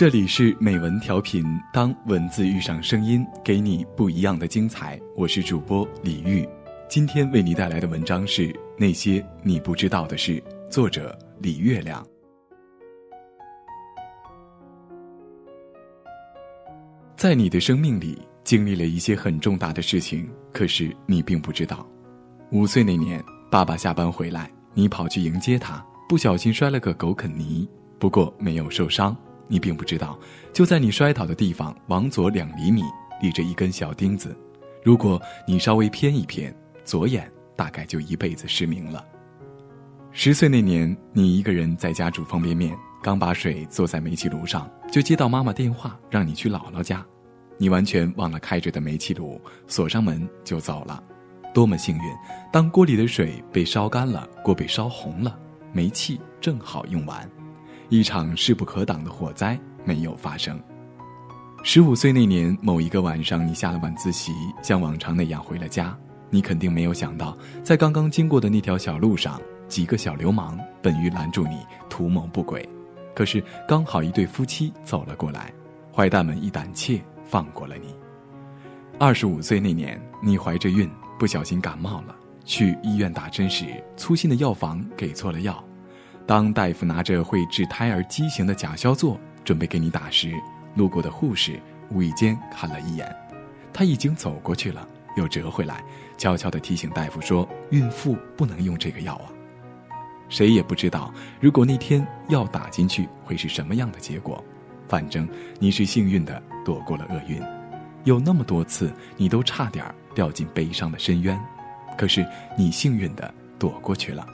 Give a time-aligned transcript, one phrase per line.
[0.00, 4.98] 这里是美文调频，当文字遇上声音，给你不一样的精彩。
[5.14, 6.48] 我是主播李玉，
[6.88, 8.48] 今天为你带来的文章是
[8.78, 10.40] 《那些你不知道的事》，
[10.70, 12.02] 作者李月亮。
[17.14, 21.86] 在你的生命里经历了一些很重大的事情，可是你并不知道。
[22.52, 29.14] 五岁那年，爸爸下班回来，你跑去迎接他，不小心摔了个狗啃泥，不过没有受伤。
[29.50, 30.16] 你并不知道，
[30.52, 32.84] 就在你摔倒的地方，往左两厘米
[33.20, 34.34] 立着一根小钉子。
[34.84, 36.54] 如果你稍微偏一偏，
[36.84, 39.04] 左眼大概就一辈子失明了。
[40.12, 47.04] 十岁那年，你一个人在家煮方便面，刚把水坐在煤气炉上，就接到妈妈电话，让你去姥姥家。
[47.58, 51.02] 你完全忘了开着的煤气炉，锁上门就走了。
[51.52, 52.02] 多么幸运！
[52.52, 55.36] 当锅里的水被烧干了，锅被烧红了，
[55.72, 57.28] 煤气正好用完。
[57.90, 60.58] 一场势不可挡的火灾没有发生。
[61.64, 64.32] 十五岁那年某一个晚上，你下了晚自习，
[64.62, 65.94] 像往常那样回了家。
[66.30, 72.66] 你肯定没有想到，在刚刚经过的那条小路上，几个小流氓本欲拦住你，图谋不轨，
[73.12, 75.52] 可是刚好一对夫妻走了过来，
[75.92, 77.92] 坏蛋们一胆怯，放过了你。
[79.00, 80.88] 二十五岁那年，你怀着孕，
[81.18, 83.66] 不小心感冒了，去医院打针时，
[83.96, 85.62] 粗心的药房给错了药。
[86.30, 90.32] 当大夫拿着会治胎儿畸形的甲硝唑准备给你打时，
[90.76, 91.58] 路过的护士
[91.90, 93.12] 无意间看了一眼，
[93.72, 94.86] 他已经走过去了，
[95.16, 95.82] 又折回来，
[96.16, 99.26] 悄悄地提醒大夫说：“孕妇不能用这个药啊。”
[100.30, 104.40] 谁也不知道，如果那天药打进去会是什么样的结果。
[104.86, 107.42] 反正你是幸运的，躲过了厄运。
[108.04, 111.36] 有那么多次，你都差点掉进悲伤的深渊，
[111.98, 112.24] 可是
[112.56, 114.24] 你幸运的躲过去了。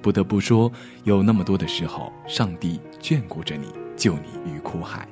[0.00, 0.70] 不得不说，
[1.04, 5.06] 有那么多的时候，上帝眷顾着你，救你于苦海。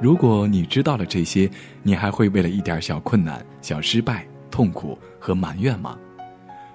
[0.00, 1.50] 如果你知道了这些，
[1.82, 5.98] 你还会为了一点小困难、小失败、痛苦和埋怨吗？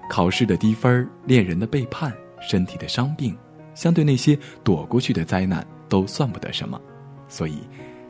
[0.08, 3.36] 考试的低分、恋人的背叛、身体的伤病，
[3.74, 6.80] 相对那些躲过去的灾难，都算不得什么。
[7.26, 7.58] 所以，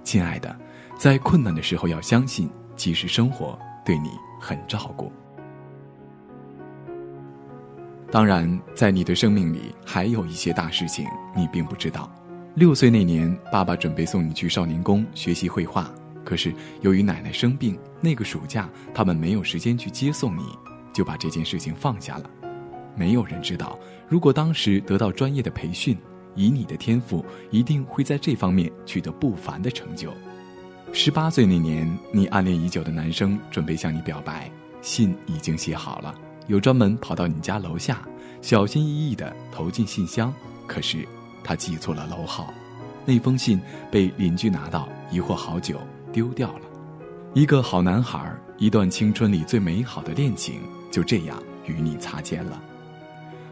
[0.04, 0.54] 亲爱的，
[0.98, 5.10] 在困难的时候要相信，其实生活对你很照顾。
[8.16, 11.04] 当然，在你的生命里还有一些大事情
[11.36, 12.10] 你并不知道。
[12.54, 15.90] 六岁那年，爸爸准备送你去少年宫学习绘画，
[16.24, 16.50] 可是
[16.80, 20.44] 由于奶奶生病，那个暑假他们没有时间去接送你，
[20.94, 22.30] 就把这件事情放下了。
[22.94, 23.78] 没有人知道，
[24.08, 25.94] 如果当时得到专业的培训，
[26.34, 30.10] 以你的天赋，一定会在这方面取得不凡的成就。
[30.90, 34.50] 十八岁那年，你暗恋已久的男生准备向你表白，
[34.80, 36.14] 信已经写好了。
[36.46, 38.00] 有专门跑到你家楼下，
[38.40, 40.32] 小心翼翼地投进信箱，
[40.66, 41.06] 可是
[41.42, 42.52] 他记错了楼号，
[43.04, 45.80] 那封信被邻居拿到，疑惑好久，
[46.12, 46.60] 丢掉了。
[47.34, 52.62] 一个好男孩，一段青春里最美好的恋情，就这样与你擦肩了。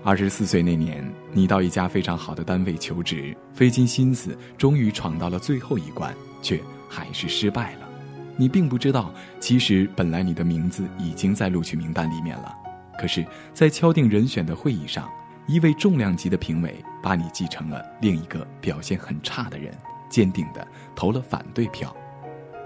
[0.03, 7.89] 二十四岁那年，你到一家非常好的单位求职，费尽心思，终于闯到了最后一关，却还是失败了。
[8.37, 12.55] 你并不知道，其实本来你的名字已经在录取名单里面了。
[13.05, 13.23] 可是，
[13.53, 15.11] 在敲定人选的会议上，
[15.47, 19.77] 一位重量级的评委把你记成了另一个表现很差的人，
[20.09, 20.67] 坚定地
[20.97, 21.95] 投了反对票。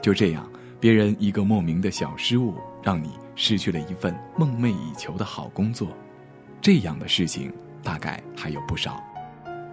[0.00, 0.48] 就这样，
[0.78, 2.54] 别人一个莫名的小失误，
[2.84, 5.88] 让你失去了一份梦寐以求的好工作。
[6.60, 9.02] 这样的事情大概还有不少。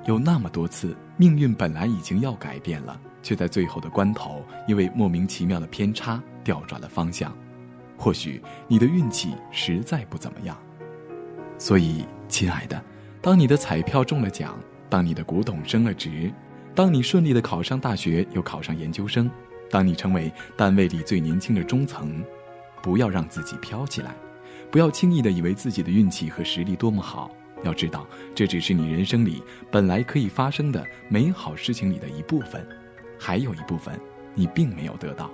[0.07, 7.31] 有那么多次，命运本来已经要改变了，却在最后的关头，因为莫名其妙的偏差，调转了方向。
[8.05, 10.55] 或许你的运气实在不怎么样，
[11.57, 12.79] 所以，亲爱的，
[13.19, 16.31] 当你的彩票中了奖，当你的古董升了值，
[16.75, 19.27] 当你顺利的考上大学又考上研究生，
[19.71, 22.23] 当你成为单位里最年轻的中层，
[22.79, 24.15] 不要让自己飘起来，
[24.69, 27.31] 不要轻易的以为自己的运气和实力多么好。
[27.63, 28.05] 要知道，
[28.35, 29.41] 这只是你人生里
[29.71, 32.63] 本来可以发生的美好事情里的一部分，
[33.17, 33.99] 还有一部分
[34.35, 35.31] 你并没有得到。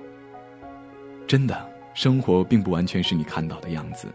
[1.28, 1.71] 真的。
[1.94, 4.08] 生活并不完全是你看到的样子，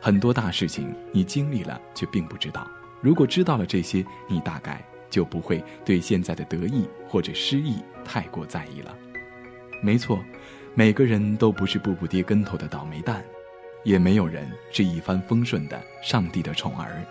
[0.00, 2.66] 很多大事情你经历了却并不知道。
[3.00, 8.94] 如果知道了这些，你大概就不会对现在的得意或者失意太过在意了。
[9.82, 10.18] 没错，
[10.74, 13.24] 每个人都不是步步跌跟头的倒霉蛋，
[13.84, 17.02] 也没有人是一帆风顺的上帝的宠儿。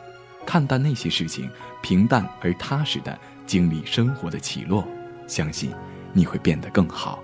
[0.45, 1.49] 看淡那些事情，
[1.81, 4.87] 平淡而踏实的经历生活的起落，
[5.27, 5.71] 相信
[6.13, 7.23] 你会变得更好。